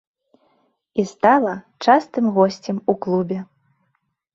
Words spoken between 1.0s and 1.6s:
І стала